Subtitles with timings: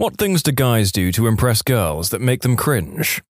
[0.00, 3.22] What things do guys do to impress girls that make them cringe?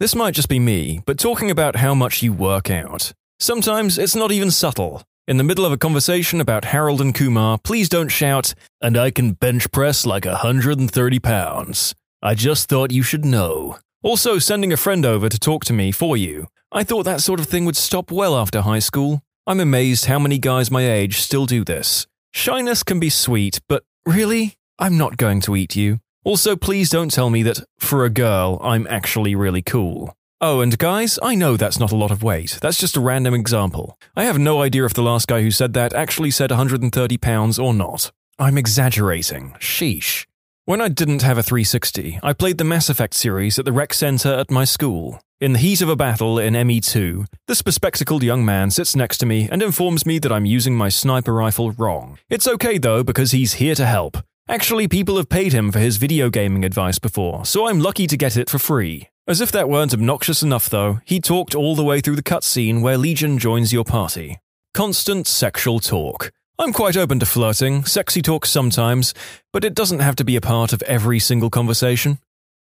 [0.00, 3.12] This might just be me, but talking about how much you work out.
[3.38, 5.04] Sometimes it's not even subtle.
[5.28, 9.12] In the middle of a conversation about Harold and Kumar, please don't shout, and I
[9.12, 11.94] can bench press like 130 pounds.
[12.20, 13.78] I just thought you should know.
[14.02, 16.48] Also, sending a friend over to talk to me for you.
[16.72, 19.22] I thought that sort of thing would stop well after high school.
[19.46, 22.08] I'm amazed how many guys my age still do this.
[22.32, 24.56] Shyness can be sweet, but really?
[24.82, 26.00] I'm not going to eat you.
[26.24, 30.16] Also, please don't tell me that, for a girl, I'm actually really cool.
[30.40, 32.58] Oh, and guys, I know that's not a lot of weight.
[32.62, 33.98] That's just a random example.
[34.16, 37.58] I have no idea if the last guy who said that actually said 130 pounds
[37.58, 38.10] or not.
[38.38, 39.54] I'm exaggerating.
[39.58, 40.24] Sheesh.
[40.64, 43.92] When I didn't have a 360, I played the Mass Effect series at the rec
[43.92, 45.20] center at my school.
[45.42, 49.26] In the heat of a battle in ME2, this bespectacled young man sits next to
[49.26, 52.18] me and informs me that I'm using my sniper rifle wrong.
[52.30, 54.16] It's okay though, because he's here to help.
[54.50, 58.16] Actually, people have paid him for his video gaming advice before, so I'm lucky to
[58.16, 59.06] get it for free.
[59.28, 62.82] As if that weren't obnoxious enough, though, he talked all the way through the cutscene
[62.82, 64.40] where Legion joins your party.
[64.74, 66.32] Constant sexual talk.
[66.58, 69.14] I'm quite open to flirting, sexy talk sometimes,
[69.52, 72.18] but it doesn't have to be a part of every single conversation.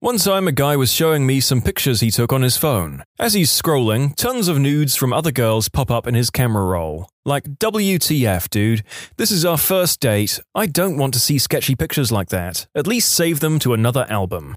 [0.05, 3.05] One time, a guy was showing me some pictures he took on his phone.
[3.19, 7.09] As he's scrolling, tons of nudes from other girls pop up in his camera roll.
[7.25, 8.83] Like, WTF, dude.
[9.17, 10.41] This is our first date.
[10.55, 12.67] I don't want to see sketchy pictures like that.
[12.75, 14.57] At least save them to another album.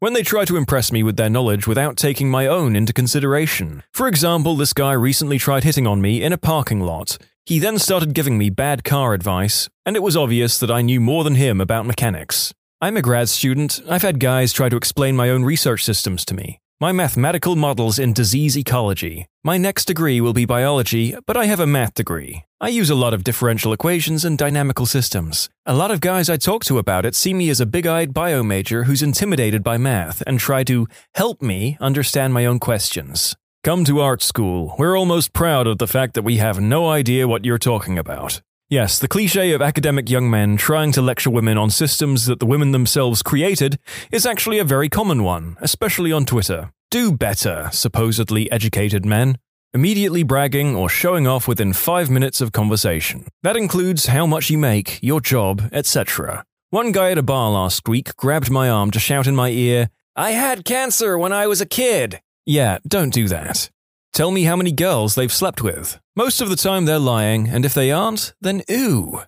[0.00, 3.84] When they try to impress me with their knowledge without taking my own into consideration.
[3.92, 7.18] For example, this guy recently tried hitting on me in a parking lot.
[7.46, 11.00] He then started giving me bad car advice, and it was obvious that I knew
[11.00, 12.52] more than him about mechanics.
[12.80, 13.80] I'm a grad student.
[13.88, 16.60] I've had guys try to explain my own research systems to me.
[16.80, 19.26] My mathematical models in disease ecology.
[19.42, 22.44] My next degree will be biology, but I have a math degree.
[22.60, 25.50] I use a lot of differential equations and dynamical systems.
[25.66, 28.14] A lot of guys I talk to about it see me as a big eyed
[28.14, 33.34] bio major who's intimidated by math and try to help me understand my own questions.
[33.64, 34.76] Come to art school.
[34.78, 38.40] We're almost proud of the fact that we have no idea what you're talking about.
[38.70, 42.44] Yes, the cliche of academic young men trying to lecture women on systems that the
[42.44, 43.78] women themselves created
[44.12, 46.70] is actually a very common one, especially on Twitter.
[46.90, 49.38] Do better, supposedly educated men.
[49.72, 53.26] Immediately bragging or showing off within five minutes of conversation.
[53.42, 56.44] That includes how much you make, your job, etc.
[56.68, 59.88] One guy at a bar last week grabbed my arm to shout in my ear,
[60.14, 62.20] I had cancer when I was a kid.
[62.44, 63.70] Yeah, don't do that.
[64.12, 65.98] Tell me how many girls they've slept with.
[66.18, 69.20] Most of the time they're lying, and if they aren't, then ooh.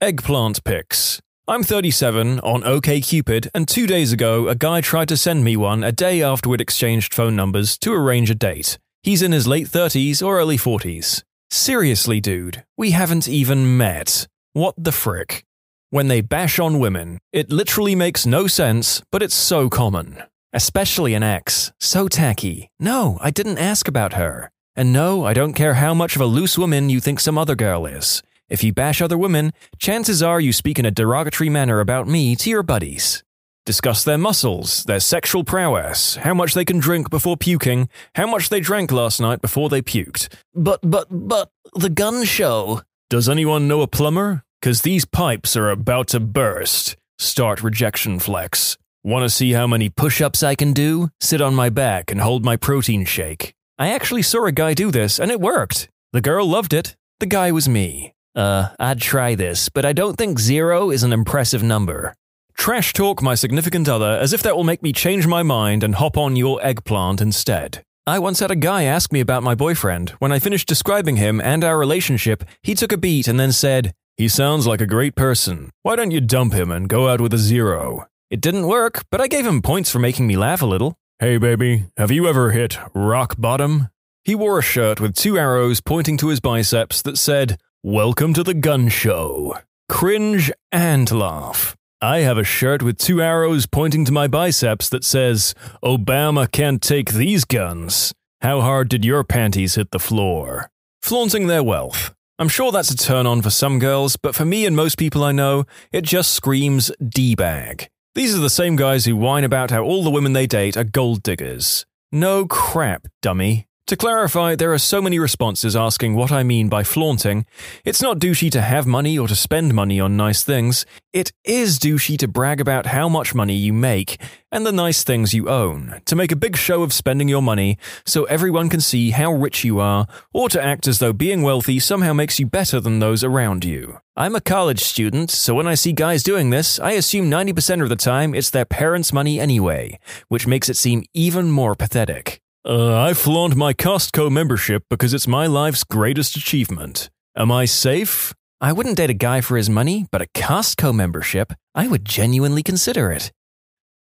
[0.00, 1.20] Eggplant pics.
[1.46, 5.84] I'm 37 on OKCupid, and two days ago, a guy tried to send me one
[5.84, 8.78] a day after we'd exchanged phone numbers to arrange a date.
[9.02, 11.24] He's in his late 30s or early 40s.
[11.50, 14.26] Seriously, dude, we haven't even met.
[14.54, 15.44] What the frick?
[15.90, 20.22] When they bash on women, it literally makes no sense, but it's so common.
[20.54, 21.70] Especially an ex.
[21.80, 22.70] So tacky.
[22.80, 24.50] No, I didn't ask about her.
[24.80, 27.54] And no, I don't care how much of a loose woman you think some other
[27.54, 28.22] girl is.
[28.48, 32.34] If you bash other women, chances are you speak in a derogatory manner about me
[32.36, 33.22] to your buddies.
[33.66, 38.48] Discuss their muscles, their sexual prowess, how much they can drink before puking, how much
[38.48, 40.32] they drank last night before they puked.
[40.54, 42.80] But, but, but, the gun show.
[43.10, 44.44] Does anyone know a plumber?
[44.62, 46.96] Cause these pipes are about to burst.
[47.18, 48.78] Start rejection flex.
[49.04, 51.10] Want to see how many push ups I can do?
[51.20, 53.52] Sit on my back and hold my protein shake.
[53.80, 55.88] I actually saw a guy do this and it worked.
[56.12, 56.96] The girl loved it.
[57.18, 58.12] The guy was me.
[58.36, 62.14] Uh, I'd try this, but I don't think zero is an impressive number.
[62.58, 65.94] Trash talk my significant other as if that will make me change my mind and
[65.94, 67.82] hop on your eggplant instead.
[68.06, 70.10] I once had a guy ask me about my boyfriend.
[70.18, 73.94] When I finished describing him and our relationship, he took a beat and then said,
[74.18, 75.70] He sounds like a great person.
[75.84, 78.06] Why don't you dump him and go out with a zero?
[78.28, 80.98] It didn't work, but I gave him points for making me laugh a little.
[81.20, 83.90] Hey, baby, have you ever hit rock bottom?
[84.24, 88.42] He wore a shirt with two arrows pointing to his biceps that said, Welcome to
[88.42, 89.58] the gun show.
[89.86, 91.76] Cringe and laugh.
[92.00, 95.54] I have a shirt with two arrows pointing to my biceps that says,
[95.84, 98.14] Obama can't take these guns.
[98.40, 100.70] How hard did your panties hit the floor?
[101.02, 102.14] Flaunting their wealth.
[102.38, 105.22] I'm sure that's a turn on for some girls, but for me and most people
[105.22, 107.90] I know, it just screams D bag.
[108.20, 110.84] These are the same guys who whine about how all the women they date are
[110.84, 111.86] gold diggers.
[112.12, 113.66] No crap, dummy.
[113.90, 117.44] To clarify, there are so many responses asking what I mean by flaunting.
[117.84, 120.86] It's not douchey to have money or to spend money on nice things.
[121.12, 124.22] It is douchey to brag about how much money you make
[124.52, 127.78] and the nice things you own, to make a big show of spending your money
[128.06, 131.80] so everyone can see how rich you are, or to act as though being wealthy
[131.80, 133.98] somehow makes you better than those around you.
[134.16, 137.88] I'm a college student, so when I see guys doing this, I assume 90% of
[137.88, 139.98] the time it's their parents' money anyway,
[140.28, 142.40] which makes it seem even more pathetic.
[142.62, 147.08] Uh, I flaunt my Costco membership because it's my life's greatest achievement.
[147.34, 148.34] Am I safe?
[148.60, 152.62] I wouldn't date a guy for his money, but a Costco membership, I would genuinely
[152.62, 153.32] consider it.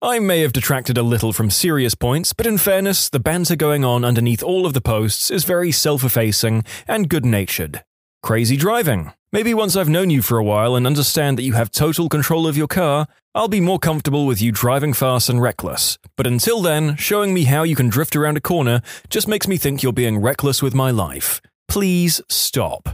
[0.03, 3.83] I may have detracted a little from serious points, but in fairness, the banter going
[3.83, 7.83] on underneath all of the posts is very self effacing and good natured.
[8.21, 9.13] Crazy driving.
[9.31, 12.45] Maybe once I've known you for a while and understand that you have total control
[12.45, 15.97] of your car, I'll be more comfortable with you driving fast and reckless.
[16.15, 19.57] But until then, showing me how you can drift around a corner just makes me
[19.57, 21.41] think you're being reckless with my life.
[21.67, 22.89] Please stop.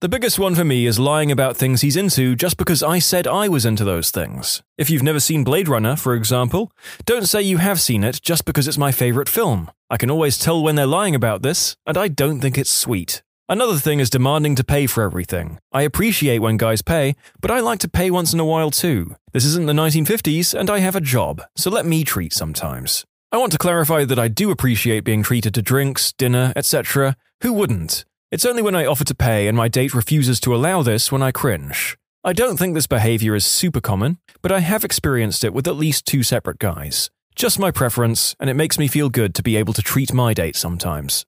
[0.00, 3.28] The biggest one for me is lying about things he's into just because I said
[3.28, 4.60] I was into those things.
[4.76, 6.72] If you've never seen Blade Runner, for example,
[7.04, 9.70] don't say you have seen it just because it's my favorite film.
[9.88, 13.22] I can always tell when they're lying about this, and I don't think it's sweet.
[13.48, 15.60] Another thing is demanding to pay for everything.
[15.70, 19.14] I appreciate when guys pay, but I like to pay once in a while too.
[19.32, 23.04] This isn't the 1950s, and I have a job, so let me treat sometimes.
[23.30, 27.16] I want to clarify that I do appreciate being treated to drinks, dinner, etc.
[27.42, 28.04] Who wouldn't?
[28.32, 31.22] It's only when I offer to pay and my date refuses to allow this when
[31.22, 31.96] I cringe.
[32.24, 35.76] I don't think this behavior is super common, but I have experienced it with at
[35.76, 37.10] least two separate guys.
[37.36, 40.34] Just my preference, and it makes me feel good to be able to treat my
[40.34, 41.24] date sometimes.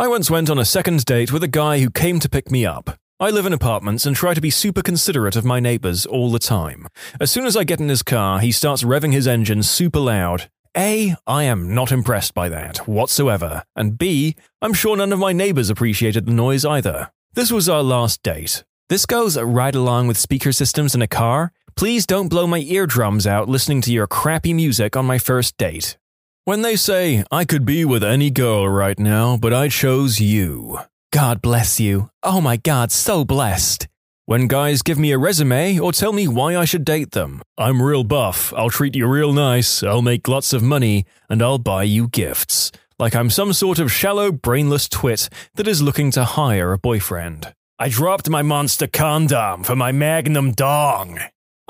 [0.00, 2.64] I once went on a second date with a guy who came to pick me
[2.64, 2.98] up.
[3.20, 6.38] I live in apartments and try to be super considerate of my neighbors all the
[6.38, 6.86] time.
[7.20, 10.48] As soon as I get in his car, he starts revving his engine super loud.
[10.74, 15.34] A, I am not impressed by that whatsoever, and B, I'm sure none of my
[15.34, 17.12] neighbors appreciated the noise either.
[17.34, 18.64] This was our last date.
[18.88, 21.52] This goes right along with speaker systems in a car.
[21.76, 25.98] Please don't blow my eardrums out listening to your crappy music on my first date.
[26.44, 30.80] When they say, I could be with any girl right now, but I chose you.
[31.12, 32.10] God bless you.
[32.22, 33.88] Oh my god, so blessed.
[34.24, 37.82] When guys give me a resume or tell me why I should date them, I'm
[37.82, 41.82] real buff, I'll treat you real nice, I'll make lots of money, and I'll buy
[41.82, 42.72] you gifts.
[42.98, 47.52] Like I'm some sort of shallow, brainless twit that is looking to hire a boyfriend.
[47.78, 51.18] I dropped my monster condom for my magnum dong.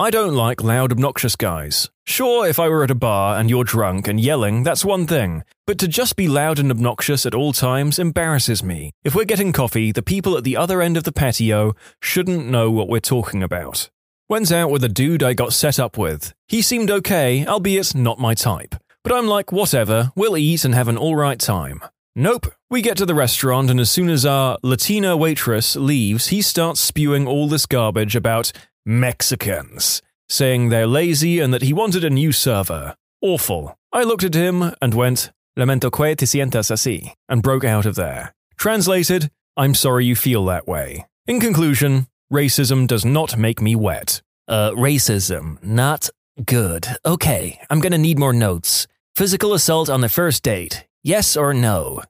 [0.00, 1.91] I don't like loud, obnoxious guys.
[2.06, 5.44] Sure, if I were at a bar and you're drunk and yelling, that's one thing,
[5.67, 8.93] but to just be loud and obnoxious at all times embarrasses me.
[9.05, 12.70] If we're getting coffee, the people at the other end of the patio shouldn't know
[12.70, 13.91] what we're talking about.
[14.26, 16.32] Went out with a dude I got set up with.
[16.49, 18.76] He seemed okay, albeit not my type.
[19.05, 21.82] But I'm like, whatever, we'll eat and have an alright time.
[22.17, 22.47] Nope.
[22.70, 26.81] We get to the restaurant, and as soon as our Latina waitress leaves, he starts
[26.81, 28.50] spewing all this garbage about
[28.85, 32.97] Mexicans, saying they're lazy and that he wanted a new server.
[33.21, 33.77] Awful.
[33.93, 37.94] I looked at him and went, Lamento que te sientas así, and broke out of
[37.94, 38.35] there.
[38.56, 41.06] Translated, I'm sorry you feel that way.
[41.27, 44.23] In conclusion, racism does not make me wet.
[44.49, 46.09] Uh, racism, not
[46.44, 46.88] good.
[47.05, 48.87] Okay, I'm gonna need more notes.
[49.15, 52.03] Physical assault on the first date, yes or no?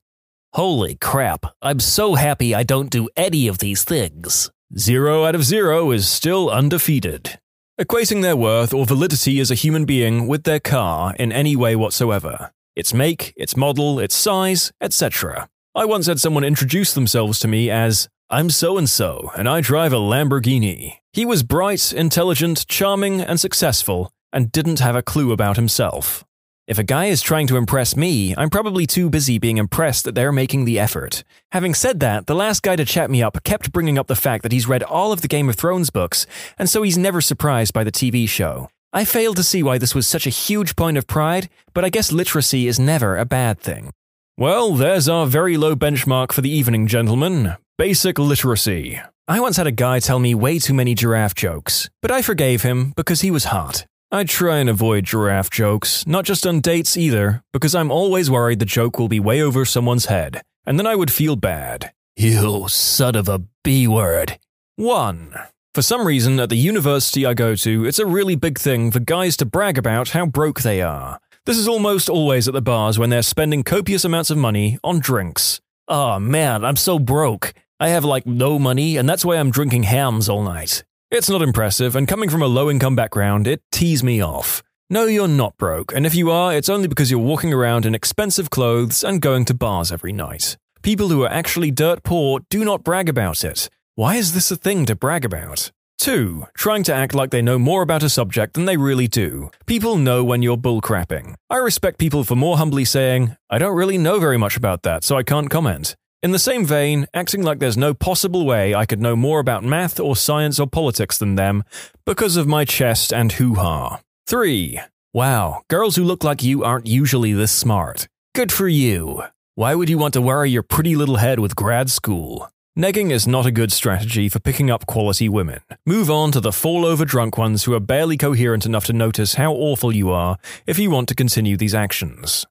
[0.52, 4.50] Holy crap, I'm so happy I don't do any of these things.
[4.78, 7.40] Zero out of zero is still undefeated.
[7.80, 11.74] Equating their worth or validity as a human being with their car in any way
[11.74, 12.52] whatsoever.
[12.76, 15.48] Its make, its model, its size, etc.
[15.74, 19.60] I once had someone introduce themselves to me as, I'm so and so, and I
[19.60, 20.98] drive a Lamborghini.
[21.12, 26.24] He was bright, intelligent, charming, and successful, and didn't have a clue about himself.
[26.66, 30.14] If a guy is trying to impress me, I'm probably too busy being impressed that
[30.14, 31.24] they're making the effort.
[31.52, 34.42] Having said that, the last guy to chat me up kept bringing up the fact
[34.44, 36.26] that he's read all of the Game of Thrones books,
[36.58, 38.68] and so he's never surprised by the TV show.
[38.92, 41.88] I failed to see why this was such a huge point of pride, but I
[41.88, 43.90] guess literacy is never a bad thing.
[44.36, 47.56] Well, there's our very low benchmark for the evening, gentlemen.
[47.78, 49.00] Basic literacy.
[49.26, 52.62] I once had a guy tell me way too many giraffe jokes, but I forgave
[52.62, 53.86] him because he was hot.
[54.12, 58.58] I try and avoid giraffe jokes, not just on dates either, because I'm always worried
[58.58, 61.92] the joke will be way over someone's head, and then I would feel bad.
[62.16, 64.36] You son of a B word.
[64.74, 65.34] 1.
[65.74, 68.98] For some reason, at the university I go to, it's a really big thing for
[68.98, 71.20] guys to brag about how broke they are.
[71.46, 74.98] This is almost always at the bars when they're spending copious amounts of money on
[74.98, 75.60] drinks.
[75.86, 77.54] Oh man, I'm so broke.
[77.78, 80.82] I have like no money, and that's why I'm drinking hams all night.
[81.10, 84.62] It's not impressive, and coming from a low income background, it tees me off.
[84.88, 87.96] No, you're not broke, and if you are, it's only because you're walking around in
[87.96, 90.56] expensive clothes and going to bars every night.
[90.82, 93.68] People who are actually dirt poor do not brag about it.
[93.96, 95.72] Why is this a thing to brag about?
[95.98, 96.46] 2.
[96.56, 99.50] Trying to act like they know more about a subject than they really do.
[99.66, 101.34] People know when you're bullcrapping.
[101.50, 105.02] I respect people for more humbly saying, I don't really know very much about that,
[105.02, 105.96] so I can't comment.
[106.22, 109.64] In the same vein, acting like there's no possible way I could know more about
[109.64, 111.64] math or science or politics than them
[112.04, 114.00] because of my chest and hoo ha.
[114.26, 114.80] 3.
[115.14, 118.06] Wow, girls who look like you aren't usually this smart.
[118.34, 119.24] Good for you.
[119.54, 122.52] Why would you want to worry your pretty little head with grad school?
[122.78, 125.60] Negging is not a good strategy for picking up quality women.
[125.86, 129.34] Move on to the fall over drunk ones who are barely coherent enough to notice
[129.34, 130.36] how awful you are
[130.66, 132.46] if you want to continue these actions.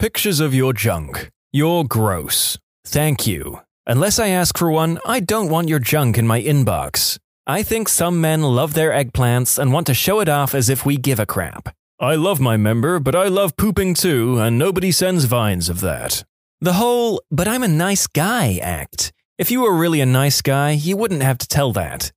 [0.00, 1.30] Pictures of your junk.
[1.52, 2.58] You're gross.
[2.84, 3.60] Thank you.
[3.86, 7.18] Unless I ask for one, I don't want your junk in my inbox.
[7.46, 10.86] I think some men love their eggplants and want to show it off as if
[10.86, 11.74] we give a crap.
[11.98, 16.24] I love my member, but I love pooping too, and nobody sends vines of that.
[16.60, 19.12] The whole, but I'm a nice guy act
[19.42, 22.12] if you were really a nice guy, you wouldn't have to tell that.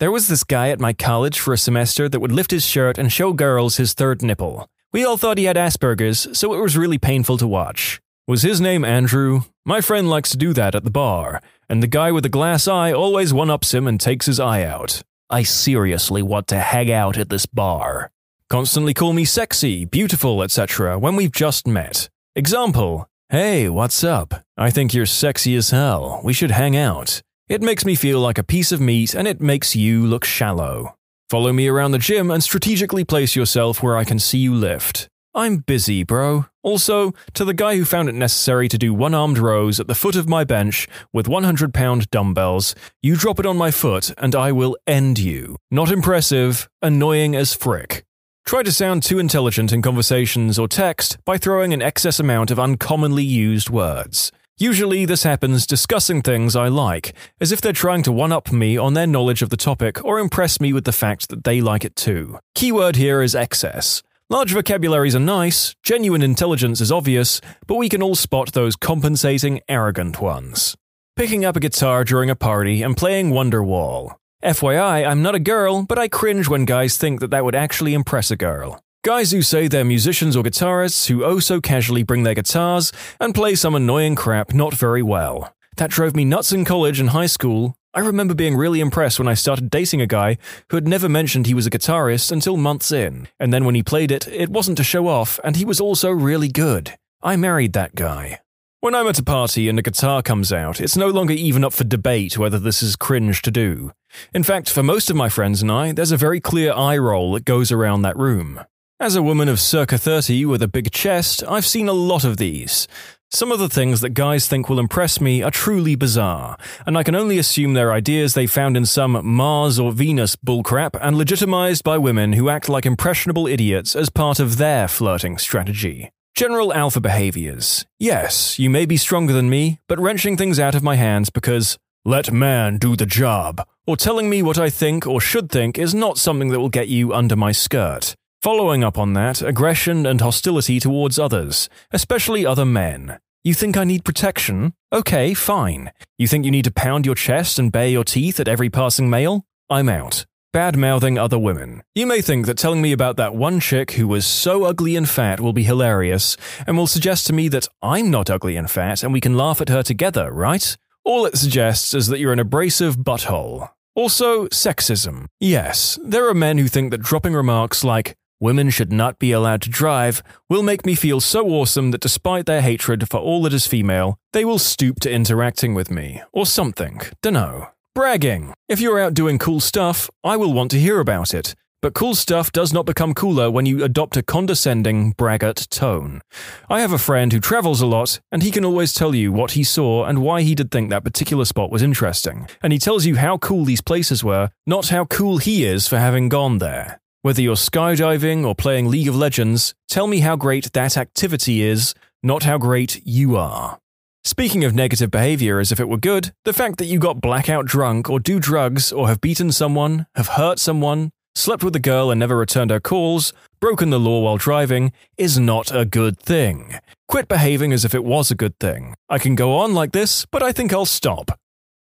[0.00, 2.98] There was this guy at my college for a semester that would lift his shirt
[2.98, 4.68] and show girls his third nipple.
[4.92, 8.00] We all thought he had Asperger's, so it was really painful to watch.
[8.28, 9.42] Was his name Andrew?
[9.64, 12.66] My friend likes to do that at the bar, and the guy with the glass
[12.66, 15.00] eye always one ups him and takes his eye out.
[15.30, 18.10] I seriously want to hang out at this bar.
[18.50, 20.98] Constantly call me sexy, beautiful, etc.
[20.98, 22.08] when we've just met.
[22.34, 24.42] Example Hey, what's up?
[24.56, 26.20] I think you're sexy as hell.
[26.24, 27.22] We should hang out.
[27.48, 30.96] It makes me feel like a piece of meat and it makes you look shallow.
[31.30, 35.08] Follow me around the gym and strategically place yourself where I can see you lift.
[35.36, 36.46] I'm busy, bro.
[36.62, 39.94] Also, to the guy who found it necessary to do one armed rows at the
[39.94, 44.34] foot of my bench with 100 pound dumbbells, you drop it on my foot and
[44.34, 45.58] I will end you.
[45.70, 48.06] Not impressive, annoying as frick.
[48.46, 52.58] Try to sound too intelligent in conversations or text by throwing an excess amount of
[52.58, 54.32] uncommonly used words.
[54.56, 57.12] Usually, this happens discussing things I like,
[57.42, 60.18] as if they're trying to one up me on their knowledge of the topic or
[60.18, 62.38] impress me with the fact that they like it too.
[62.54, 64.02] Keyword here is excess.
[64.28, 69.60] Large vocabularies are nice, genuine intelligence is obvious, but we can all spot those compensating,
[69.68, 70.74] arrogant ones.
[71.14, 74.16] Picking up a guitar during a party and playing Wonderwall.
[74.42, 77.94] FYI, I'm not a girl, but I cringe when guys think that that would actually
[77.94, 78.80] impress a girl.
[79.04, 83.32] Guys who say they're musicians or guitarists who oh so casually bring their guitars and
[83.32, 85.54] play some annoying crap not very well.
[85.76, 87.76] That drove me nuts in college and high school.
[87.96, 90.36] I remember being really impressed when I started dating a guy
[90.68, 93.82] who had never mentioned he was a guitarist until months in, and then when he
[93.82, 96.92] played it, it wasn't to show off, and he was also really good.
[97.22, 98.40] I married that guy.
[98.80, 101.72] When I'm at a party and a guitar comes out, it's no longer even up
[101.72, 103.92] for debate whether this is cringe to do.
[104.34, 107.32] In fact, for most of my friends and I, there's a very clear eye roll
[107.32, 108.60] that goes around that room.
[109.00, 112.36] As a woman of circa 30 with a big chest, I've seen a lot of
[112.36, 112.88] these.
[113.30, 116.56] Some of the things that guys think will impress me are truly bizarre,
[116.86, 120.96] and I can only assume they're ideas they found in some Mars or Venus bullcrap
[121.02, 126.10] and legitimized by women who act like impressionable idiots as part of their flirting strategy.
[126.36, 127.84] General alpha behaviors.
[127.98, 131.78] Yes, you may be stronger than me, but wrenching things out of my hands because
[132.04, 135.94] let man do the job, or telling me what I think or should think is
[135.94, 138.14] not something that will get you under my skirt.
[138.42, 143.18] Following up on that, aggression and hostility towards others, especially other men.
[143.44, 144.74] You think I need protection?
[144.92, 145.92] Okay, fine.
[146.18, 149.10] You think you need to pound your chest and bare your teeth at every passing
[149.10, 149.44] male?
[149.68, 150.26] I'm out
[150.56, 151.82] bad mouthing other women.
[151.94, 155.06] You may think that telling me about that one chick who was so ugly and
[155.06, 156.34] fat will be hilarious,
[156.66, 159.60] and will suggest to me that I'm not ugly and fat and we can laugh
[159.60, 160.74] at her together, right?
[161.04, 163.68] All it suggests is that you're an abrasive butthole.
[163.94, 165.26] Also, sexism.
[165.40, 169.62] Yes, there are men who think that dropping remarks like, women should not be allowed
[169.62, 173.52] to drive, will make me feel so awesome that despite their hatred for all that
[173.52, 177.00] is female, they will stoop to interacting with me, or something.
[177.22, 177.72] Dunno.
[177.94, 178.52] Bragging.
[178.68, 181.54] If you're out doing cool stuff, I will want to hear about it.
[181.82, 186.20] But cool stuff does not become cooler when you adopt a condescending, braggart tone.
[186.68, 189.52] I have a friend who travels a lot, and he can always tell you what
[189.52, 192.48] he saw and why he did think that particular spot was interesting.
[192.62, 195.98] And he tells you how cool these places were, not how cool he is for
[195.98, 197.00] having gone there.
[197.26, 201.92] Whether you're skydiving or playing League of Legends, tell me how great that activity is,
[202.22, 203.80] not how great you are.
[204.22, 207.66] Speaking of negative behavior as if it were good, the fact that you got blackout
[207.66, 212.12] drunk or do drugs or have beaten someone, have hurt someone, slept with a girl
[212.12, 216.74] and never returned her calls, broken the law while driving, is not a good thing.
[217.08, 218.94] Quit behaving as if it was a good thing.
[219.08, 221.36] I can go on like this, but I think I'll stop.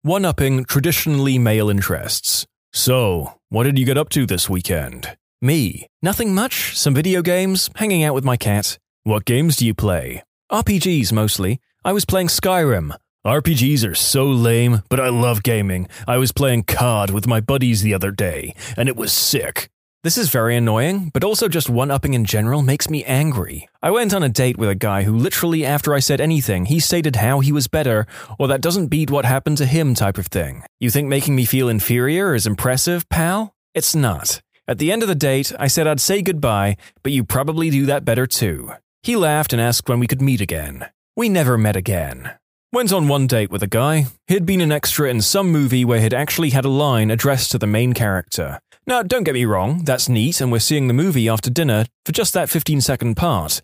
[0.04, 2.46] One upping traditionally male interests.
[2.72, 5.18] So, what did you get up to this weekend?
[5.44, 5.88] Me.
[6.02, 8.80] Nothing much, some video games, hanging out with my cat.
[9.04, 10.24] What games do you play?
[10.50, 11.60] RPGs mostly.
[11.84, 12.96] I was playing Skyrim.
[13.28, 15.90] RPGs are so lame, but I love gaming.
[16.08, 19.68] I was playing COD with my buddies the other day, and it was sick.
[20.02, 23.68] This is very annoying, but also just one upping in general makes me angry.
[23.82, 26.80] I went on a date with a guy who literally, after I said anything, he
[26.80, 28.08] stated how he was better,
[28.40, 30.64] or that doesn't beat what happened to him type of thing.
[30.80, 33.54] You think making me feel inferior is impressive, pal?
[33.74, 34.42] It's not.
[34.66, 37.86] At the end of the date, I said I'd say goodbye, but you probably do
[37.88, 38.72] that better too.
[39.02, 40.86] He laughed and asked when we could meet again.
[41.18, 42.32] We never met again.
[42.72, 44.06] Went on one date with a guy.
[44.28, 47.58] He'd been an extra in some movie where he'd actually had a line addressed to
[47.58, 48.62] the main character.
[48.88, 52.14] Now, don't get me wrong, that's neat, and we're seeing the movie after dinner for
[52.14, 53.60] just that 15 second part.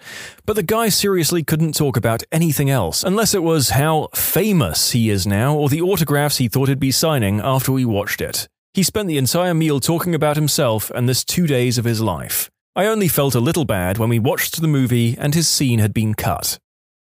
[0.46, 5.10] But the guy seriously couldn't talk about anything else, unless it was how famous he
[5.10, 8.50] is now or the autographs he thought he'd be signing after we watched it.
[8.74, 12.50] He spent the entire meal talking about himself and this two days of his life.
[12.76, 15.94] I only felt a little bad when we watched the movie and his scene had
[15.94, 16.60] been cut.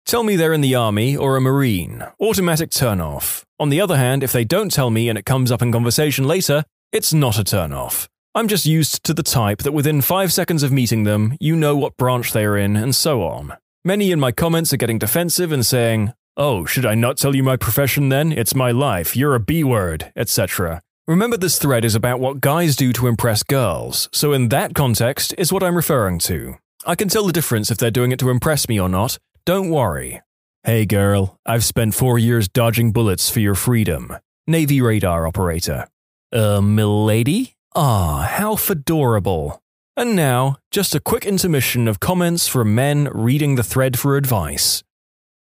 [0.05, 2.03] Tell me they're in the army or a marine.
[2.19, 3.45] Automatic turn off.
[3.59, 6.25] On the other hand, if they don't tell me and it comes up in conversation
[6.25, 8.07] later, it's not a turn off.
[8.33, 11.75] I'm just used to the type that within five seconds of meeting them, you know
[11.75, 13.57] what branch they are in, and so on.
[13.83, 17.43] Many in my comments are getting defensive and saying, Oh, should I not tell you
[17.43, 18.31] my profession then?
[18.31, 20.81] It's my life, you're a B word, etc.
[21.09, 25.33] Remember, this thread is about what guys do to impress girls, so in that context
[25.39, 26.59] is what I'm referring to.
[26.85, 29.71] I can tell the difference if they're doing it to impress me or not, don't
[29.71, 30.21] worry.
[30.61, 34.17] Hey girl, I've spent four years dodging bullets for your freedom.
[34.45, 35.87] Navy radar operator.
[36.31, 37.55] Uh, milady?
[37.73, 39.57] Ah, how fedorable.
[39.97, 44.83] And now, just a quick intermission of comments from men reading the thread for advice.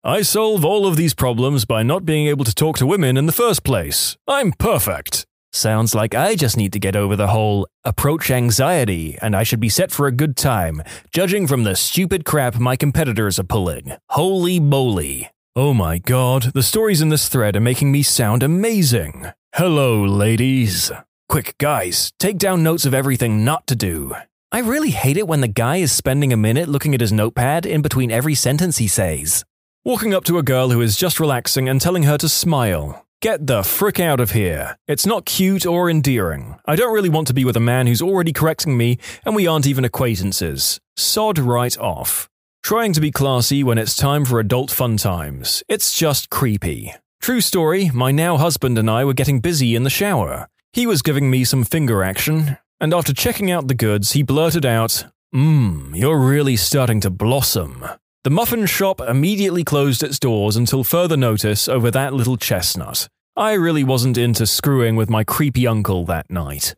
[0.02, 3.26] I solve all of these problems by not being able to talk to women in
[3.26, 4.16] the first place.
[4.26, 5.26] I'm perfect.
[5.52, 9.58] Sounds like I just need to get over the whole approach anxiety and I should
[9.58, 13.92] be set for a good time, judging from the stupid crap my competitors are pulling.
[14.10, 15.30] Holy moly.
[15.56, 19.26] Oh my god, the stories in this thread are making me sound amazing.
[19.54, 20.92] Hello, ladies.
[21.28, 24.14] Quick, guys, take down notes of everything not to do.
[24.52, 27.66] I really hate it when the guy is spending a minute looking at his notepad
[27.66, 29.44] in between every sentence he says.
[29.84, 33.04] Walking up to a girl who is just relaxing and telling her to smile.
[33.22, 34.78] Get the frick out of here.
[34.88, 36.56] It's not cute or endearing.
[36.64, 38.96] I don't really want to be with a man who's already correcting me
[39.26, 40.80] and we aren't even acquaintances.
[40.96, 42.30] Sod right off.
[42.62, 45.62] Trying to be classy when it's time for adult fun times.
[45.68, 46.94] It's just creepy.
[47.20, 50.48] True story, my now husband and I were getting busy in the shower.
[50.72, 54.64] He was giving me some finger action, and after checking out the goods, he blurted
[54.64, 55.04] out,
[55.34, 57.84] Mmm, you're really starting to blossom.
[58.22, 63.08] The muffin shop immediately closed its doors until further notice over that little chestnut.
[63.34, 66.74] I really wasn't into screwing with my creepy uncle that night.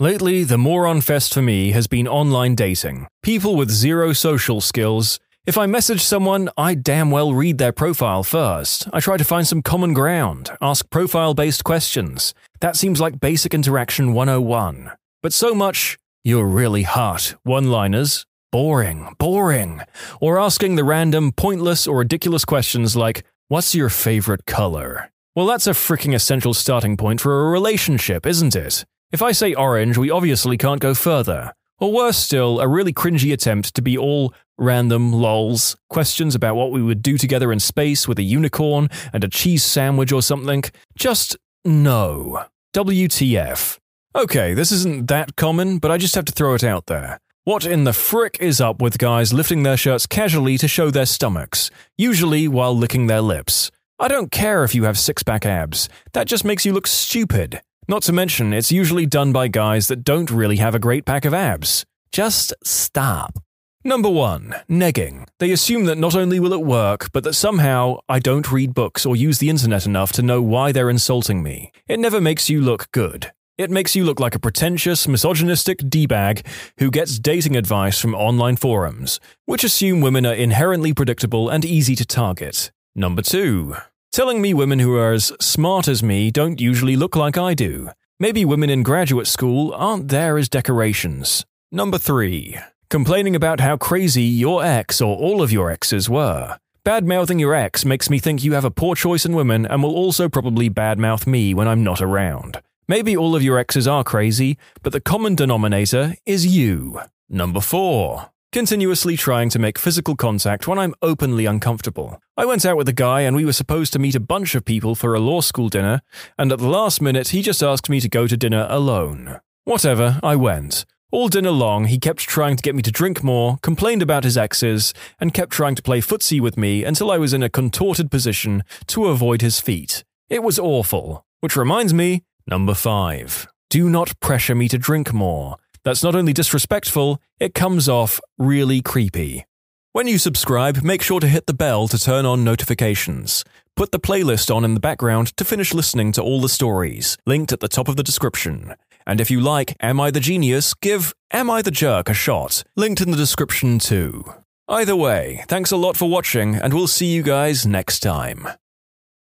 [0.00, 3.06] Lately, the moron fest for me has been online dating.
[3.22, 5.20] People with zero social skills.
[5.44, 8.88] If I message someone, I damn well read their profile first.
[8.90, 12.32] I try to find some common ground, ask profile based questions.
[12.60, 14.92] That seems like basic interaction 101.
[15.22, 19.82] But so much, you're really hot, one liners, Boring, boring.
[20.20, 25.10] Or asking the random, pointless, or ridiculous questions like, What's your favorite color?
[25.34, 28.84] Well, that's a freaking essential starting point for a relationship, isn't it?
[29.12, 31.54] If I say orange, we obviously can't go further.
[31.78, 36.72] Or worse still, a really cringy attempt to be all random lols, questions about what
[36.72, 40.64] we would do together in space with a unicorn and a cheese sandwich or something.
[40.96, 42.44] Just no.
[42.74, 43.78] WTF.
[44.14, 47.18] Okay, this isn't that common, but I just have to throw it out there.
[47.48, 51.06] What in the frick is up with guys lifting their shirts casually to show their
[51.06, 53.70] stomachs, usually while licking their lips?
[53.98, 57.62] I don't care if you have six pack abs, that just makes you look stupid.
[57.88, 61.24] Not to mention, it's usually done by guys that don't really have a great pack
[61.24, 61.86] of abs.
[62.12, 63.42] Just stop.
[63.82, 64.54] Number 1.
[64.68, 65.26] Negging.
[65.38, 69.06] They assume that not only will it work, but that somehow I don't read books
[69.06, 71.72] or use the internet enough to know why they're insulting me.
[71.86, 73.32] It never makes you look good.
[73.58, 76.46] It makes you look like a pretentious, misogynistic D-bag
[76.78, 81.96] who gets dating advice from online forums, which assume women are inherently predictable and easy
[81.96, 82.70] to target.
[82.94, 83.74] Number 2.
[84.12, 87.90] Telling me women who are as smart as me don't usually look like I do.
[88.20, 91.44] Maybe women in graduate school aren't there as decorations.
[91.72, 92.58] Number 3.
[92.90, 96.60] Complaining about how crazy your ex or all of your exes were.
[96.84, 99.82] Bad mouthing your ex makes me think you have a poor choice in women and
[99.82, 102.60] will also probably badmouth me when I'm not around.
[102.90, 107.00] Maybe all of your exes are crazy, but the common denominator is you.
[107.28, 108.30] Number 4.
[108.50, 112.18] Continuously trying to make physical contact when I'm openly uncomfortable.
[112.34, 114.64] I went out with a guy and we were supposed to meet a bunch of
[114.64, 116.00] people for a law school dinner,
[116.38, 119.38] and at the last minute he just asked me to go to dinner alone.
[119.64, 120.86] Whatever, I went.
[121.12, 124.38] All dinner long, he kept trying to get me to drink more, complained about his
[124.38, 128.10] exes, and kept trying to play footsie with me until I was in a contorted
[128.10, 130.04] position to avoid his feet.
[130.30, 131.26] It was awful.
[131.40, 133.46] Which reminds me, number five.
[133.70, 135.56] Do not pressure me to drink more.
[135.84, 139.44] That's not only disrespectful, it comes off really creepy.
[139.92, 143.44] When you subscribe, make sure to hit the bell to turn on notifications.
[143.74, 147.52] Put the playlist on in the background to finish listening to all the stories, linked
[147.52, 148.74] at the top of the description.
[149.06, 152.64] And if you like Am I the Genius, give Am I the Jerk a shot,
[152.76, 154.24] linked in the description too.
[154.68, 158.46] Either way, thanks a lot for watching, and we'll see you guys next time.